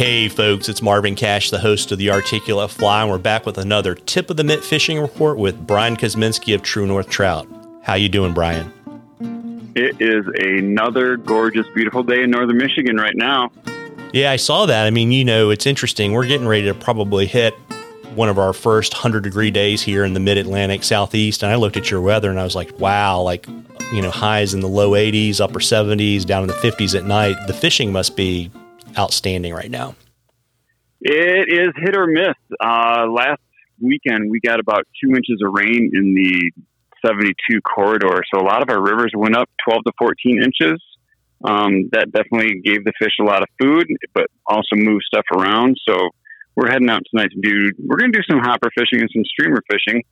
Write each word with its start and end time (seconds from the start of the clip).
Hey 0.00 0.30
folks, 0.30 0.70
it's 0.70 0.80
Marvin 0.80 1.14
Cash, 1.14 1.50
the 1.50 1.58
host 1.58 1.92
of 1.92 1.98
the 1.98 2.10
Articulate 2.10 2.70
Fly, 2.70 3.02
and 3.02 3.10
we're 3.10 3.18
back 3.18 3.44
with 3.44 3.58
another 3.58 3.94
tip 3.94 4.30
of 4.30 4.38
the 4.38 4.44
mitt 4.44 4.64
fishing 4.64 4.98
report 4.98 5.36
with 5.36 5.66
Brian 5.66 5.94
Kozminski 5.94 6.54
of 6.54 6.62
True 6.62 6.86
North 6.86 7.10
Trout. 7.10 7.46
How 7.82 7.96
you 7.96 8.08
doing, 8.08 8.32
Brian? 8.32 8.72
It 9.74 10.00
is 10.00 10.24
another 10.38 11.18
gorgeous, 11.18 11.66
beautiful 11.74 12.02
day 12.02 12.22
in 12.22 12.30
northern 12.30 12.56
Michigan 12.56 12.96
right 12.96 13.14
now. 13.14 13.52
Yeah, 14.14 14.30
I 14.30 14.36
saw 14.36 14.64
that. 14.64 14.86
I 14.86 14.90
mean, 14.90 15.12
you 15.12 15.22
know, 15.22 15.50
it's 15.50 15.66
interesting. 15.66 16.12
We're 16.12 16.26
getting 16.26 16.48
ready 16.48 16.64
to 16.64 16.72
probably 16.72 17.26
hit 17.26 17.52
one 18.14 18.30
of 18.30 18.38
our 18.38 18.54
first 18.54 18.94
100 18.94 19.22
degree 19.22 19.50
days 19.50 19.82
here 19.82 20.06
in 20.06 20.14
the 20.14 20.20
mid 20.20 20.38
Atlantic 20.38 20.82
Southeast. 20.82 21.42
And 21.42 21.52
I 21.52 21.56
looked 21.56 21.76
at 21.76 21.90
your 21.90 22.00
weather 22.00 22.30
and 22.30 22.40
I 22.40 22.44
was 22.44 22.54
like, 22.54 22.78
wow, 22.80 23.20
like, 23.20 23.46
you 23.92 24.00
know, 24.00 24.10
highs 24.10 24.54
in 24.54 24.60
the 24.60 24.66
low 24.66 24.92
80s, 24.92 25.42
upper 25.42 25.58
70s, 25.58 26.24
down 26.24 26.44
in 26.44 26.48
the 26.48 26.54
50s 26.54 26.98
at 26.98 27.04
night. 27.04 27.36
The 27.46 27.52
fishing 27.52 27.92
must 27.92 28.16
be 28.16 28.50
outstanding 28.98 29.54
right 29.54 29.70
now. 29.70 29.94
It 31.00 31.48
is 31.48 31.72
hit 31.76 31.96
or 31.96 32.06
miss. 32.06 32.34
Uh, 32.62 33.06
last 33.08 33.40
weekend, 33.80 34.30
we 34.30 34.40
got 34.40 34.60
about 34.60 34.86
two 35.02 35.10
inches 35.10 35.40
of 35.44 35.52
rain 35.54 35.90
in 35.94 36.14
the 36.14 36.52
72 37.06 37.60
corridor. 37.62 38.22
So 38.32 38.40
a 38.40 38.44
lot 38.44 38.62
of 38.62 38.68
our 38.68 38.82
rivers 38.82 39.12
went 39.16 39.36
up 39.36 39.48
12 39.66 39.84
to 39.86 39.92
14 39.98 40.42
inches. 40.42 40.82
Um, 41.42 41.88
that 41.92 42.12
definitely 42.12 42.60
gave 42.60 42.84
the 42.84 42.92
fish 42.98 43.14
a 43.18 43.24
lot 43.24 43.42
of 43.42 43.48
food, 43.60 43.86
but 44.12 44.26
also 44.46 44.76
moved 44.76 45.04
stuff 45.06 45.24
around. 45.32 45.78
So 45.88 46.10
we're 46.54 46.70
heading 46.70 46.90
out 46.90 47.02
tonight 47.10 47.30
to 47.30 47.40
do, 47.40 47.72
we're 47.78 47.96
going 47.96 48.12
to 48.12 48.18
do 48.18 48.24
some 48.28 48.40
hopper 48.40 48.68
fishing 48.76 49.00
and 49.00 49.08
some 49.14 49.24
streamer 49.24 49.62
fishing. 49.70 50.02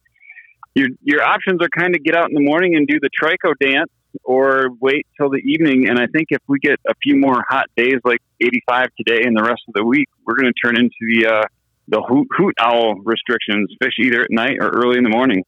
Your, 0.74 0.88
your 1.02 1.22
options 1.22 1.60
are 1.60 1.68
kind 1.68 1.94
of 1.94 2.02
get 2.02 2.16
out 2.16 2.30
in 2.30 2.34
the 2.34 2.40
morning 2.40 2.76
and 2.76 2.86
do 2.86 2.98
the 3.00 3.10
trico 3.10 3.52
dance 3.60 3.90
or 4.24 4.68
wait 4.80 5.06
till 5.16 5.30
the 5.30 5.38
evening. 5.38 5.88
And 5.88 5.98
I 5.98 6.06
think 6.06 6.28
if 6.30 6.42
we 6.46 6.58
get 6.58 6.78
a 6.88 6.94
few 7.02 7.16
more 7.16 7.44
hot 7.48 7.66
days 7.76 7.96
like 8.04 8.20
85 8.40 8.88
today 8.96 9.22
and 9.24 9.36
the 9.36 9.42
rest 9.42 9.62
of 9.68 9.74
the 9.74 9.84
week, 9.84 10.08
we're 10.24 10.36
going 10.36 10.52
to 10.52 10.66
turn 10.66 10.76
into 10.76 10.90
the 11.00 11.26
uh, 11.26 11.44
the 11.88 12.02
hoot, 12.02 12.28
hoot 12.36 12.54
owl 12.60 12.96
restrictions: 13.04 13.72
fish 13.82 13.94
either 14.00 14.22
at 14.22 14.30
night 14.30 14.56
or 14.60 14.68
early 14.68 14.98
in 14.98 15.04
the 15.04 15.10
morning. 15.10 15.44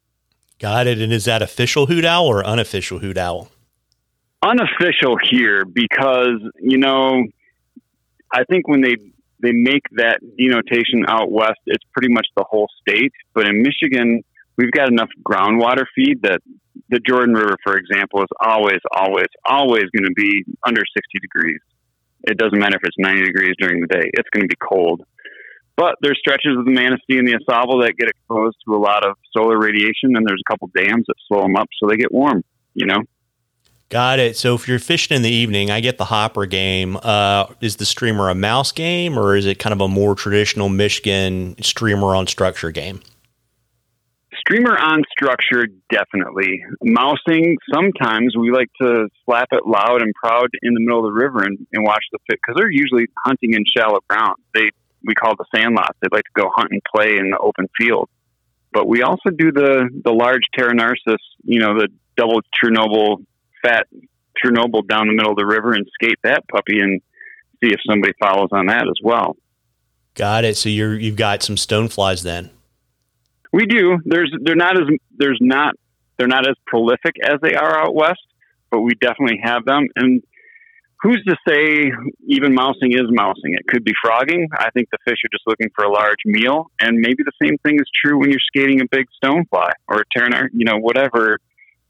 Got 0.58 0.86
it. 0.86 1.00
And 1.00 1.12
is 1.12 1.24
that 1.24 1.42
official 1.42 1.86
hoot 1.86 2.04
owl 2.04 2.26
or 2.26 2.44
unofficial 2.44 2.98
hoot 2.98 3.16
owl? 3.16 3.50
Unofficial 4.42 5.16
here 5.30 5.64
because 5.64 6.40
you 6.60 6.78
know, 6.78 7.24
I 8.32 8.44
think 8.44 8.68
when 8.68 8.80
they 8.80 8.96
they 9.42 9.52
make 9.52 9.82
that 9.92 10.20
denotation 10.38 11.04
out 11.08 11.30
west, 11.30 11.60
it's 11.66 11.84
pretty 11.92 12.12
much 12.12 12.26
the 12.36 12.44
whole 12.48 12.68
state. 12.80 13.12
But 13.34 13.48
in 13.48 13.62
Michigan, 13.62 14.22
we've 14.56 14.70
got 14.70 14.88
enough 14.88 15.08
groundwater 15.22 15.84
feed 15.94 16.22
that 16.22 16.40
the 16.90 17.00
Jordan 17.06 17.34
River, 17.34 17.56
for 17.64 17.76
example, 17.76 18.22
is 18.22 18.28
always, 18.40 18.80
always, 18.92 19.28
always 19.48 19.84
going 19.96 20.04
to 20.04 20.14
be 20.14 20.44
under 20.66 20.80
60 20.80 21.18
degrees. 21.20 21.60
It 22.24 22.36
doesn't 22.36 22.58
matter 22.58 22.76
if 22.76 22.82
it's 22.84 22.96
90 22.98 23.24
degrees 23.24 23.54
during 23.58 23.80
the 23.80 23.86
day, 23.86 24.10
it's 24.12 24.28
going 24.30 24.42
to 24.42 24.48
be 24.48 24.58
cold. 24.60 25.02
But 25.76 25.94
there's 26.02 26.18
stretches 26.18 26.58
of 26.58 26.66
the 26.66 26.72
Manistee 26.72 27.18
and 27.18 27.26
the 27.26 27.32
Ausable 27.32 27.82
that 27.82 27.94
get 27.96 28.10
exposed 28.10 28.56
to 28.66 28.74
a 28.74 28.76
lot 28.76 29.06
of 29.06 29.16
solar 29.34 29.58
radiation, 29.58 30.14
and 30.14 30.26
there's 30.26 30.42
a 30.46 30.52
couple 30.52 30.68
dams 30.76 31.04
that 31.06 31.14
slow 31.26 31.42
them 31.42 31.56
up 31.56 31.68
so 31.80 31.88
they 31.88 31.96
get 31.96 32.12
warm, 32.12 32.44
you 32.74 32.86
know? 32.86 33.00
Got 33.88 34.18
it. 34.18 34.36
So 34.36 34.54
if 34.54 34.68
you're 34.68 34.78
fishing 34.78 35.16
in 35.16 35.22
the 35.22 35.30
evening, 35.30 35.70
I 35.70 35.80
get 35.80 35.98
the 35.98 36.04
hopper 36.04 36.46
game. 36.46 36.96
Uh, 37.02 37.46
is 37.60 37.76
the 37.76 37.86
streamer 37.86 38.28
a 38.28 38.34
mouse 38.34 38.70
game, 38.72 39.18
or 39.18 39.34
is 39.34 39.46
it 39.46 39.58
kind 39.58 39.72
of 39.72 39.80
a 39.80 39.88
more 39.88 40.14
traditional 40.14 40.68
Michigan 40.68 41.56
streamer 41.60 42.14
on 42.14 42.26
structure 42.26 42.70
game? 42.70 43.00
Streamer 44.50 44.76
on 44.76 45.02
structure, 45.12 45.68
definitely. 45.92 46.64
Mousing, 46.82 47.56
sometimes 47.72 48.34
we 48.36 48.50
like 48.50 48.68
to 48.80 49.08
slap 49.24 49.46
it 49.52 49.64
loud 49.64 50.02
and 50.02 50.12
proud 50.14 50.48
in 50.62 50.74
the 50.74 50.80
middle 50.80 51.06
of 51.06 51.14
the 51.14 51.18
river 51.20 51.44
and, 51.44 51.56
and 51.72 51.84
watch 51.84 52.02
the 52.10 52.18
fit 52.28 52.40
because 52.44 52.58
they're 52.58 52.70
usually 52.70 53.06
hunting 53.24 53.54
in 53.54 53.62
shallow 53.76 54.00
ground. 54.08 54.36
They 54.52 54.70
we 55.04 55.14
call 55.14 55.34
the 55.36 55.44
sandlots. 55.54 55.96
They 56.02 56.08
like 56.10 56.24
to 56.24 56.42
go 56.42 56.50
hunt 56.54 56.70
and 56.72 56.82
play 56.94 57.16
in 57.16 57.30
the 57.30 57.38
open 57.38 57.68
field. 57.78 58.08
But 58.72 58.88
we 58.88 59.02
also 59.02 59.30
do 59.30 59.52
the 59.52 59.88
the 60.04 60.10
large 60.10 60.42
Terra 60.58 60.74
Narcissus, 60.74 61.22
you 61.44 61.60
know, 61.60 61.78
the 61.78 61.88
double 62.16 62.40
Chernobyl 62.60 63.24
fat 63.62 63.86
Chernobyl 64.44 64.86
down 64.88 65.06
the 65.06 65.14
middle 65.14 65.30
of 65.30 65.38
the 65.38 65.46
river 65.46 65.74
and 65.74 65.86
skate 65.94 66.18
that 66.24 66.42
puppy 66.48 66.80
and 66.80 67.00
see 67.62 67.70
if 67.72 67.78
somebody 67.88 68.14
follows 68.20 68.48
on 68.50 68.66
that 68.66 68.82
as 68.82 68.98
well. 69.00 69.36
Got 70.14 70.44
it. 70.44 70.56
So 70.56 70.68
you're 70.68 70.98
you've 70.98 71.14
got 71.14 71.44
some 71.44 71.54
stoneflies 71.54 72.24
then. 72.24 72.50
We 73.52 73.66
do. 73.66 73.98
There's 74.04 74.32
they're 74.42 74.56
not 74.56 74.80
as 74.80 74.88
there's 75.16 75.38
not 75.40 75.74
they're 76.18 76.28
not 76.28 76.48
as 76.48 76.56
prolific 76.66 77.16
as 77.22 77.40
they 77.42 77.54
are 77.54 77.80
out 77.80 77.94
west, 77.94 78.20
but 78.70 78.80
we 78.80 78.92
definitely 78.94 79.40
have 79.42 79.64
them. 79.64 79.88
And 79.96 80.22
who's 81.02 81.22
to 81.24 81.36
say 81.48 81.90
even 82.28 82.54
mousing 82.54 82.92
is 82.92 83.06
mousing? 83.08 83.54
It 83.54 83.66
could 83.66 83.84
be 83.84 83.92
frogging. 84.02 84.48
I 84.52 84.70
think 84.70 84.88
the 84.90 84.98
fish 85.04 85.18
are 85.24 85.32
just 85.32 85.44
looking 85.46 85.70
for 85.74 85.84
a 85.84 85.90
large 85.90 86.18
meal, 86.24 86.70
and 86.80 86.98
maybe 86.98 87.22
the 87.24 87.32
same 87.42 87.56
thing 87.58 87.76
is 87.76 87.90
true 87.94 88.18
when 88.18 88.30
you're 88.30 88.40
skating 88.40 88.80
a 88.80 88.86
big 88.90 89.06
stonefly 89.22 89.70
or 89.88 90.00
a 90.00 90.18
ternar, 90.18 90.48
you 90.52 90.64
know, 90.64 90.78
whatever 90.78 91.38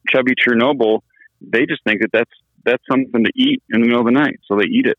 chubby 0.09 0.33
Chernobyl. 0.35 1.01
They 1.41 1.67
just 1.67 1.83
think 1.85 2.01
that 2.01 2.11
that's 2.13 2.31
that's 2.65 2.83
something 2.91 3.25
to 3.25 3.33
eat 3.35 3.63
in 3.71 3.81
the 3.81 3.87
middle 3.87 4.01
of 4.01 4.07
the 4.07 4.13
night, 4.13 4.39
so 4.47 4.57
they 4.57 4.67
eat 4.67 4.87
it. 4.87 4.97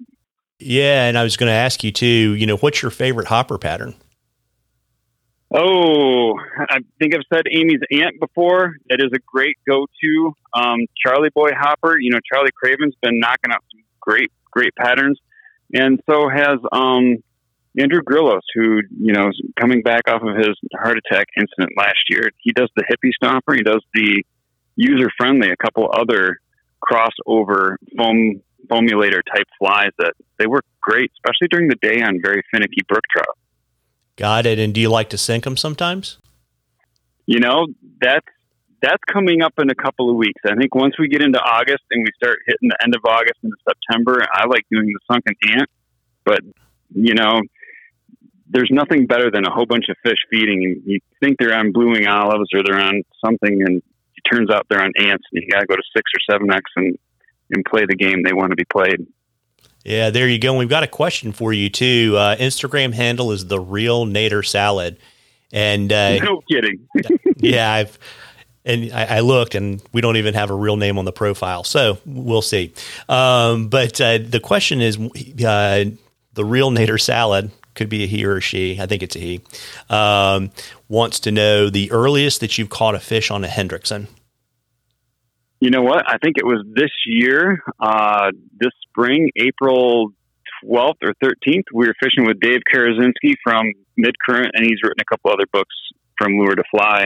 Yeah, 0.59 1.05
and 1.05 1.17
I 1.17 1.23
was 1.23 1.37
going 1.37 1.49
to 1.49 1.55
ask 1.55 1.83
you 1.83 1.91
too. 1.91 2.35
You 2.35 2.45
know, 2.45 2.57
what's 2.57 2.81
your 2.81 2.91
favorite 2.91 3.27
hopper 3.27 3.57
pattern? 3.57 3.95
Oh, 5.53 6.33
I 6.57 6.79
think 6.97 7.13
I've 7.13 7.25
said 7.33 7.43
Amy's 7.51 7.81
Ant 7.91 8.19
before. 8.21 8.75
That 8.89 9.01
is 9.01 9.11
a 9.13 9.19
great 9.25 9.57
go-to. 9.67 10.33
Um, 10.53 10.79
Charlie 11.05 11.29
Boy 11.33 11.49
Hopper. 11.57 11.99
You 11.99 12.11
know, 12.11 12.19
Charlie 12.31 12.51
Craven's 12.55 12.95
been 13.01 13.19
knocking 13.19 13.51
out 13.51 13.63
some 13.69 13.83
great, 13.99 14.31
great 14.49 14.73
patterns, 14.75 15.19
and 15.73 15.99
so 16.09 16.29
has 16.29 16.57
um, 16.71 17.17
Andrew 17.77 18.01
Grillos, 18.01 18.43
who 18.55 18.79
you 18.97 19.11
know 19.11 19.27
is 19.27 19.41
coming 19.59 19.81
back 19.81 20.03
off 20.07 20.21
of 20.21 20.37
his 20.37 20.55
heart 20.73 20.97
attack 20.97 21.27
incident 21.37 21.71
last 21.77 21.99
year. 22.09 22.29
He 22.37 22.53
does 22.53 22.69
the 22.77 22.83
hippie 22.83 23.11
stomper. 23.21 23.55
He 23.55 23.63
does 23.63 23.83
the 23.93 24.23
user-friendly. 24.77 25.49
A 25.51 25.57
couple 25.57 25.89
other 25.93 26.39
crossover 26.81 27.75
foam 27.97 28.41
foamulator 28.67 29.19
type 29.33 29.47
flies 29.59 29.91
that 29.97 30.13
they 30.39 30.47
work 30.47 30.63
great, 30.81 31.11
especially 31.17 31.49
during 31.49 31.67
the 31.67 31.75
day 31.81 32.01
on 32.01 32.21
very 32.23 32.41
finicky 32.53 32.83
brook 32.87 33.03
trout. 33.11 33.37
Got 34.15 34.45
it. 34.45 34.59
And 34.59 34.73
do 34.73 34.81
you 34.81 34.89
like 34.89 35.09
to 35.09 35.17
sink 35.17 35.43
them 35.43 35.57
sometimes? 35.57 36.17
You 37.25 37.39
know, 37.39 37.67
that's 38.01 38.27
that's 38.81 39.01
coming 39.11 39.41
up 39.41 39.53
in 39.59 39.69
a 39.69 39.75
couple 39.75 40.09
of 40.09 40.15
weeks. 40.15 40.41
I 40.45 40.55
think 40.55 40.73
once 40.73 40.95
we 40.97 41.07
get 41.07 41.21
into 41.21 41.39
August 41.39 41.83
and 41.91 42.01
we 42.01 42.11
start 42.15 42.39
hitting 42.47 42.69
the 42.69 42.77
end 42.83 42.95
of 42.95 43.01
August 43.07 43.39
into 43.43 43.55
September, 43.67 44.25
I 44.33 44.47
like 44.47 44.63
doing 44.71 44.87
the 44.87 44.99
sunken 45.11 45.35
ant. 45.49 45.69
But 46.25 46.39
you 46.93 47.13
know, 47.13 47.41
there's 48.49 48.69
nothing 48.71 49.07
better 49.07 49.31
than 49.31 49.45
a 49.45 49.51
whole 49.51 49.65
bunch 49.65 49.85
of 49.89 49.95
fish 50.03 50.17
feeding, 50.29 50.63
and 50.65 50.81
you 50.85 50.99
think 51.21 51.37
they're 51.39 51.57
on 51.57 51.71
blue 51.71 51.91
wing 51.91 52.07
olives 52.07 52.49
or 52.53 52.63
they're 52.63 52.81
on 52.81 53.01
something, 53.23 53.61
and 53.61 53.77
it 53.77 54.29
turns 54.29 54.49
out 54.51 54.65
they're 54.69 54.83
on 54.83 54.91
ants, 54.97 55.23
and 55.31 55.41
you 55.41 55.49
got 55.49 55.61
to 55.61 55.67
go 55.67 55.75
to 55.75 55.83
six 55.95 56.11
or 56.15 56.33
seven 56.33 56.51
X 56.51 56.63
and 56.75 56.97
and 57.51 57.65
play 57.65 57.83
the 57.87 57.95
game 57.95 58.23
they 58.23 58.33
want 58.33 58.51
to 58.51 58.55
be 58.55 58.65
played. 58.65 59.05
Yeah, 59.83 60.11
there 60.11 60.27
you 60.27 60.37
go. 60.37 60.55
We've 60.55 60.69
got 60.69 60.83
a 60.83 60.87
question 60.87 61.31
for 61.31 61.51
you 61.51 61.69
too. 61.69 62.15
Uh, 62.17 62.35
Instagram 62.35 62.93
handle 62.93 63.31
is 63.31 63.47
the 63.47 63.59
real 63.59 64.05
Nader 64.05 64.45
Salad, 64.45 64.97
and 65.51 65.91
uh, 65.91 66.17
no 66.17 66.41
kidding. 66.49 66.87
yeah, 67.37 67.71
I've 67.71 67.97
and 68.63 68.91
I, 68.93 69.17
I, 69.17 69.19
looked, 69.21 69.55
and 69.55 69.81
we 69.91 70.01
don't 70.01 70.17
even 70.17 70.35
have 70.35 70.51
a 70.51 70.55
real 70.55 70.77
name 70.77 70.99
on 70.99 71.05
the 71.05 71.11
profile, 71.11 71.63
so 71.63 71.97
we'll 72.05 72.43
see. 72.43 72.73
Um, 73.09 73.69
but 73.69 73.99
uh, 73.99 74.19
the 74.19 74.39
question 74.39 74.81
is, 74.81 74.97
uh, 74.97 75.85
the 76.33 76.45
real 76.45 76.69
Nader 76.69 77.01
Salad 77.01 77.49
could 77.73 77.89
be 77.89 78.03
a 78.03 78.07
he 78.07 78.23
or 78.25 78.37
a 78.37 78.41
she. 78.41 78.79
I 78.79 78.85
think 78.85 79.01
it's 79.01 79.15
a 79.15 79.19
he. 79.19 79.41
Um, 79.89 80.51
wants 80.89 81.19
to 81.21 81.31
know 81.31 81.69
the 81.69 81.91
earliest 81.91 82.41
that 82.41 82.57
you've 82.57 82.69
caught 82.69 82.95
a 82.95 82.99
fish 82.99 83.31
on 83.31 83.43
a 83.43 83.47
Hendrickson. 83.47 84.07
You 85.61 85.69
know 85.69 85.83
what? 85.83 86.03
I 86.07 86.17
think 86.17 86.37
it 86.37 86.45
was 86.45 86.65
this 86.73 86.89
year, 87.05 87.63
uh, 87.79 88.31
this 88.59 88.71
spring, 88.89 89.29
April 89.35 90.11
12th 90.65 90.95
or 91.03 91.13
13th. 91.23 91.65
We 91.71 91.85
were 91.85 91.93
fishing 92.01 92.25
with 92.25 92.39
Dave 92.39 92.61
Karczynski 92.73 93.35
from 93.43 93.71
Mid 93.95 94.15
Current, 94.27 94.53
and 94.55 94.65
he's 94.65 94.79
written 94.83 94.99
a 94.99 95.05
couple 95.05 95.31
other 95.31 95.45
books 95.53 95.75
from 96.17 96.39
Lure 96.39 96.55
to 96.55 96.63
Fly. 96.71 97.05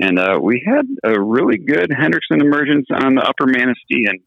And 0.00 0.18
uh, 0.18 0.38
we 0.42 0.64
had 0.66 0.86
a 1.04 1.20
really 1.20 1.58
good 1.58 1.90
Hendrickson 1.90 2.40
emergence 2.40 2.86
on 2.90 3.16
the 3.16 3.22
upper 3.22 3.46
Manistee, 3.46 4.06
and 4.08 4.20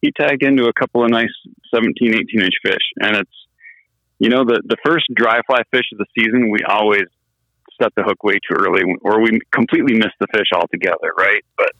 he 0.00 0.10
tagged 0.10 0.42
into 0.42 0.64
a 0.64 0.72
couple 0.72 1.04
of 1.04 1.10
nice 1.10 1.28
17, 1.74 2.14
18 2.14 2.40
inch 2.40 2.54
fish. 2.64 2.82
And 2.98 3.16
it's, 3.16 3.46
you 4.20 4.30
know, 4.30 4.46
the, 4.46 4.62
the 4.64 4.78
first 4.86 5.04
dry 5.14 5.42
fly 5.46 5.60
fish 5.70 5.84
of 5.92 5.98
the 5.98 6.06
season, 6.18 6.50
we 6.50 6.60
always 6.66 7.04
set 7.80 7.92
the 7.94 8.04
hook 8.04 8.24
way 8.24 8.34
too 8.34 8.56
early, 8.58 8.82
or 9.02 9.20
we 9.20 9.38
completely 9.52 9.96
miss 9.96 10.12
the 10.18 10.28
fish 10.32 10.48
altogether, 10.54 11.12
right? 11.18 11.44
But 11.58 11.72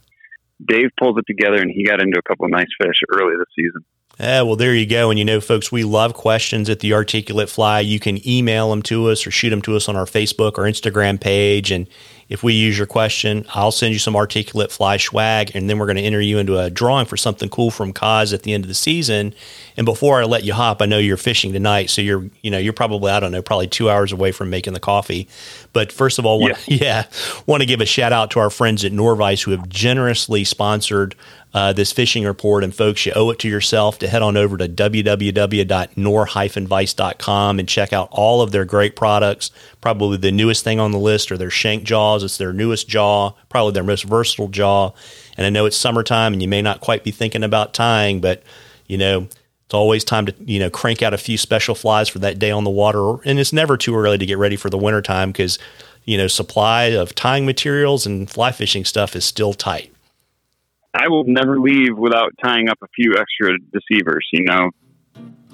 Dave 0.66 0.90
pulls 0.98 1.18
it 1.18 1.24
together 1.26 1.60
and 1.60 1.70
he 1.70 1.84
got 1.84 2.00
into 2.00 2.18
a 2.18 2.22
couple 2.22 2.44
of 2.46 2.50
nice 2.50 2.68
fish 2.80 2.96
early 3.12 3.36
this 3.36 3.48
season. 3.56 3.84
Yeah, 4.20 4.42
well, 4.42 4.56
there 4.56 4.74
you 4.74 4.86
go. 4.86 5.10
And 5.10 5.18
you 5.18 5.24
know, 5.24 5.40
folks, 5.40 5.72
we 5.72 5.84
love 5.84 6.14
questions 6.14 6.68
at 6.68 6.80
the 6.80 6.92
Articulate 6.92 7.48
Fly. 7.48 7.80
You 7.80 7.98
can 7.98 8.26
email 8.28 8.70
them 8.70 8.82
to 8.82 9.08
us 9.08 9.26
or 9.26 9.30
shoot 9.30 9.50
them 9.50 9.62
to 9.62 9.74
us 9.74 9.88
on 9.88 9.96
our 9.96 10.04
Facebook 10.04 10.58
or 10.58 10.64
Instagram 10.64 11.20
page. 11.20 11.70
And 11.70 11.88
if 12.32 12.42
we 12.42 12.54
use 12.54 12.78
your 12.78 12.86
question, 12.86 13.44
I'll 13.50 13.70
send 13.70 13.92
you 13.92 13.98
some 13.98 14.16
Articulate 14.16 14.72
Fly 14.72 14.96
swag, 14.96 15.54
and 15.54 15.68
then 15.68 15.78
we're 15.78 15.84
going 15.84 15.98
to 15.98 16.02
enter 16.02 16.20
you 16.20 16.38
into 16.38 16.58
a 16.58 16.70
drawing 16.70 17.04
for 17.04 17.18
something 17.18 17.50
cool 17.50 17.70
from 17.70 17.92
Koz 17.92 18.32
at 18.32 18.42
the 18.42 18.54
end 18.54 18.64
of 18.64 18.68
the 18.68 18.74
season. 18.74 19.34
And 19.76 19.84
before 19.84 20.18
I 20.18 20.24
let 20.24 20.42
you 20.42 20.54
hop, 20.54 20.80
I 20.80 20.86
know 20.86 20.96
you're 20.96 21.18
fishing 21.18 21.52
tonight, 21.52 21.90
so 21.90 22.00
you're 22.00 22.24
you 22.40 22.50
know 22.50 22.56
you're 22.56 22.72
probably 22.72 23.12
I 23.12 23.20
don't 23.20 23.32
know 23.32 23.42
probably 23.42 23.68
two 23.68 23.90
hours 23.90 24.12
away 24.12 24.32
from 24.32 24.48
making 24.48 24.72
the 24.72 24.80
coffee. 24.80 25.28
But 25.74 25.92
first 25.92 26.18
of 26.18 26.24
all, 26.24 26.40
want, 26.40 26.56
yeah, 26.66 26.76
yeah 26.80 27.06
want 27.44 27.60
to 27.60 27.66
give 27.66 27.82
a 27.82 27.86
shout 27.86 28.14
out 28.14 28.30
to 28.30 28.40
our 28.40 28.48
friends 28.48 28.82
at 28.82 28.92
Norvise 28.92 29.42
who 29.42 29.50
have 29.50 29.68
generously 29.68 30.44
sponsored 30.44 31.14
uh, 31.54 31.72
this 31.72 31.92
fishing 31.92 32.24
report. 32.24 32.64
And 32.64 32.74
folks, 32.74 33.06
you 33.06 33.12
owe 33.14 33.30
it 33.30 33.38
to 33.40 33.48
yourself 33.48 33.98
to 33.98 34.08
head 34.08 34.22
on 34.22 34.36
over 34.36 34.56
to 34.56 34.68
www.norvise.com 34.68 37.58
and 37.58 37.68
check 37.68 37.92
out 37.92 38.08
all 38.10 38.40
of 38.40 38.52
their 38.52 38.64
great 38.64 38.96
products. 38.96 39.50
Probably 39.80 40.16
the 40.16 40.32
newest 40.32 40.64
thing 40.64 40.80
on 40.80 40.92
the 40.92 40.98
list 40.98 41.30
are 41.30 41.36
their 41.36 41.50
shank 41.50 41.84
jaws. 41.84 42.24
It's 42.24 42.38
their 42.38 42.52
newest 42.52 42.88
jaw, 42.88 43.32
probably 43.48 43.72
their 43.72 43.84
most 43.84 44.04
versatile 44.04 44.48
jaw. 44.48 44.92
And 45.36 45.46
I 45.46 45.50
know 45.50 45.66
it's 45.66 45.76
summertime 45.76 46.32
and 46.32 46.40
you 46.40 46.48
may 46.48 46.62
not 46.62 46.80
quite 46.80 47.04
be 47.04 47.10
thinking 47.10 47.44
about 47.44 47.74
tying, 47.74 48.20
but 48.20 48.42
you 48.86 48.96
know, 48.98 49.28
it's 49.72 49.74
always 49.74 50.04
time 50.04 50.26
to, 50.26 50.34
you 50.44 50.58
know, 50.58 50.68
crank 50.68 51.02
out 51.02 51.14
a 51.14 51.18
few 51.18 51.38
special 51.38 51.74
flies 51.74 52.08
for 52.08 52.18
that 52.18 52.38
day 52.38 52.50
on 52.50 52.64
the 52.64 52.70
water. 52.70 53.22
And 53.24 53.38
it's 53.38 53.52
never 53.52 53.76
too 53.76 53.96
early 53.96 54.18
to 54.18 54.26
get 54.26 54.36
ready 54.36 54.56
for 54.56 54.68
the 54.68 54.76
wintertime 54.76 55.32
because, 55.32 55.58
you 56.04 56.18
know, 56.18 56.26
supply 56.26 56.84
of 56.84 57.14
tying 57.14 57.46
materials 57.46 58.04
and 58.04 58.28
fly 58.28 58.52
fishing 58.52 58.84
stuff 58.84 59.16
is 59.16 59.24
still 59.24 59.54
tight. 59.54 59.91
I 60.94 61.08
will 61.08 61.24
never 61.24 61.58
leave 61.58 61.96
without 61.96 62.32
tying 62.42 62.68
up 62.68 62.78
a 62.82 62.88
few 62.94 63.14
extra 63.18 63.56
deceivers. 63.72 64.26
You 64.32 64.44
know, 64.44 64.70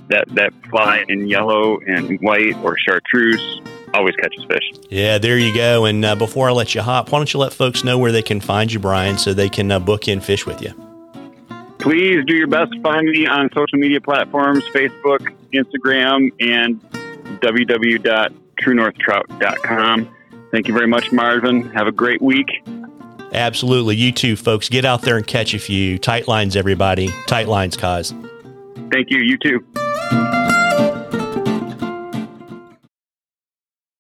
that 0.09 0.27
that 0.35 0.53
fly 0.69 1.05
in 1.09 1.29
yellow 1.29 1.79
and 1.87 2.21
white 2.21 2.57
or 2.63 2.77
chartreuse 2.79 3.61
always 3.95 4.15
catches 4.17 4.45
fish. 4.45 4.73
Yeah, 4.91 5.19
there 5.19 5.39
you 5.39 5.55
go. 5.55 5.85
And 5.85 6.05
uh, 6.05 6.17
before 6.17 6.49
I 6.49 6.53
let 6.53 6.75
you 6.75 6.83
hop, 6.83 7.13
why 7.13 7.19
don't 7.19 7.33
you 7.33 7.41
let 7.41 7.53
folks 7.53 7.85
know 7.85 7.99
where 7.99 8.13
they 8.13 8.23
can 8.23 8.41
find 8.41 8.73
you, 8.73 8.79
Brian, 8.79 9.19
so 9.19 9.33
they 9.33 9.49
can 9.49 9.71
uh, 9.71 9.79
book 9.79 10.09
in 10.09 10.21
fish 10.21 10.47
with 10.47 10.63
you? 10.63 10.75
Please 11.79 12.25
do 12.27 12.35
your 12.35 12.49
best 12.49 12.73
to 12.73 12.83
find 12.83 13.09
me 13.09 13.27
on 13.27 13.49
social 13.55 13.79
media 13.79 14.01
platforms 14.01 14.65
Facebook, 14.75 15.33
Instagram, 15.55 16.31
and 16.41 16.81
www.truenorthtrout.com. 17.41 20.15
Thank 20.51 20.67
you 20.67 20.73
very 20.75 20.89
much, 20.89 21.13
Marvin. 21.13 21.71
Have 21.71 21.87
a 21.87 21.93
great 21.93 22.23
week. 22.23 22.49
Absolutely. 23.33 23.97
You 23.97 24.13
too, 24.13 24.37
folks. 24.37 24.69
Get 24.69 24.85
out 24.85 25.03
there 25.03 25.17
and 25.17 25.27
catch 25.27 25.55
a 25.55 25.59
few. 25.59 25.99
Tight 25.99 26.29
lines, 26.29 26.57
everybody. 26.57 27.09
Tight 27.27 27.49
lines, 27.49 27.77
Koz. 27.77 28.13
Thank 28.91 29.11
you. 29.11 29.21
You 29.21 29.37
too. 29.39 29.65